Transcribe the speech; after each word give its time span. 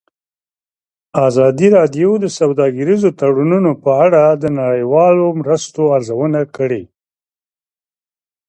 ازادي 1.27 1.67
راډیو 1.77 2.09
د 2.19 2.25
سوداګریز 2.39 3.01
تړونونه 3.19 3.71
په 3.83 3.91
اړه 4.05 4.23
د 4.41 4.45
نړیوالو 4.59 5.25
مرستو 5.39 5.81
ارزونه 5.95 6.41
کړې. 6.55 6.83